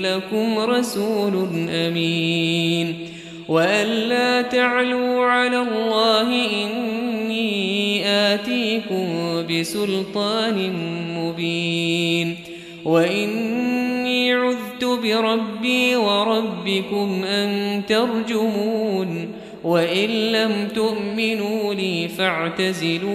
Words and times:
لكم 0.00 0.58
رسول 0.58 1.48
أمين 1.70 2.94
وأن 3.48 3.86
لا 3.86 4.42
تعلوا 4.42 5.24
على 5.24 5.62
الله 5.62 6.28
إني 6.64 8.06
آتيكم 8.06 9.06
بسلطان 9.50 10.72
مبين 11.18 12.36
وإني 12.84 14.32
عذت 14.32 14.84
بربي 14.84 15.96
وربكم 15.96 17.24
أن 17.24 17.82
ترجمون 17.88 19.28
وإن 19.64 20.08
لم 20.08 20.68
تؤمنوا 20.74 21.74
لي 21.74 22.08
فاعتزلون 22.08 23.14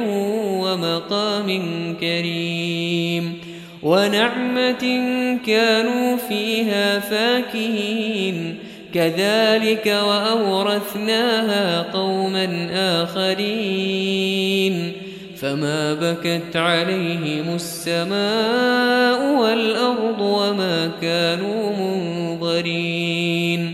كريم 2.01 3.33
ونعمة 3.83 5.01
كانوا 5.45 6.17
فيها 6.29 6.99
فاكهين. 6.99 8.55
كذلك 8.93 9.97
وأورثناها 10.07 11.81
قوما 11.81 12.67
آخرين. 13.03 14.91
فما 15.41 15.93
بكت 15.93 16.55
عليهم 16.55 17.55
السماء 17.55 19.41
والأرض 19.41 20.21
وما 20.21 20.91
كانوا 21.01 21.75
منظرين. 21.77 23.73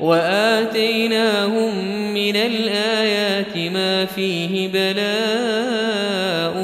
وآتيناهم 0.00 1.94
من 2.14 2.36
الآيات 2.36 3.56
ما 3.72 4.04
فيه 4.04 4.68
بلاء 4.68 6.54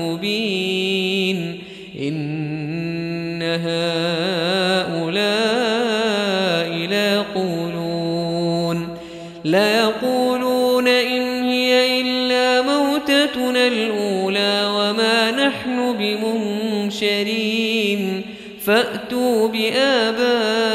مبين 0.00 1.58
إن 2.00 3.42
هؤلاء 3.42 3.96
ليقولون 6.90 8.88
ليقولون 9.44 10.88
إن 10.88 11.42
هي 11.42 12.00
إلا 12.00 12.62
موتتنا 12.62 13.66
الأولى 13.66 14.66
وما 14.74 15.30
نحن 15.30 15.92
بمنشرين 16.92 18.22
فأتوا 18.64 19.48
بآبائنا 19.48 20.65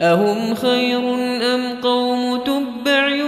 أهم 0.00 0.54
خير 0.54 1.14
أم 1.54 1.80
قوم 1.82 2.36
تبع 2.36 3.24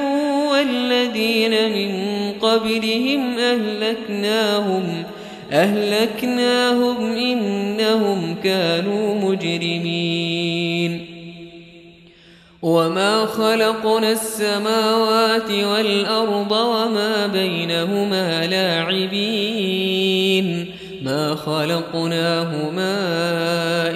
والذين 0.53 1.51
من 1.51 1.93
قبلهم 2.41 3.39
أهلكناهم 3.39 5.05
أهلكناهم 5.53 7.17
إنهم 7.17 8.37
كانوا 8.45 9.15
مجرمين. 9.15 11.07
وما 12.63 13.27
خلقنا 13.27 14.13
السماوات 14.13 15.51
والأرض 15.51 16.53
وما 16.53 17.27
بينهما 17.27 18.47
لاعبين. 18.47 20.03
ما 21.05 21.35
خلقناهما 21.35 22.93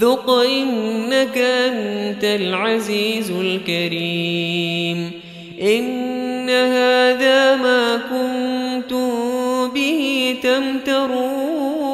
ذق 0.00 0.30
إنك 0.30 1.38
أنت 1.38 2.24
العزيز 2.24 3.30
الكريم 3.30 5.10
إن 5.62 6.50
هذا 6.50 7.56
ما 7.56 7.96
كنتم 7.96 9.10
به 9.74 10.34
تمترون 10.42 11.86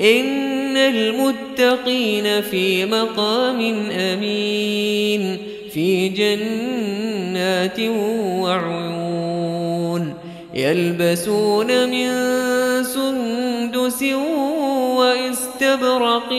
إن 0.00 0.76
المتقين 0.76 2.40
في 2.40 2.86
مقام 2.86 3.60
أمين 3.90 5.38
في 5.72 6.08
جنات 6.08 7.80
وعيون 8.40 10.14
يلبسون 10.54 11.90
من 11.90 12.10
سندس 12.84 14.02
واستبرق 14.96 16.32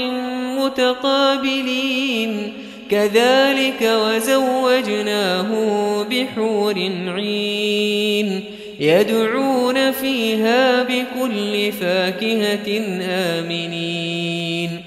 متقابلين 0.65 2.53
كذلك 2.89 3.81
وزوجناه 3.81 5.49
بحور 6.03 6.75
عين. 7.07 8.43
يدعون 8.79 9.91
فيها 9.91 10.83
بكل 10.83 11.71
فاكهة 11.71 12.81
آمنين. 13.01 14.81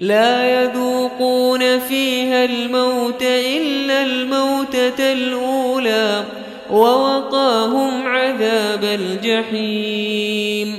لا 0.00 0.62
يذوقون 0.62 1.78
فيها 1.78 2.44
الموت 2.44 3.22
إلا 3.22 4.02
الموتة 4.02 5.12
الأولى 5.12 6.24
ووقاهم 6.70 8.06
عذاب 8.06 8.84
الجحيم. 8.84 10.78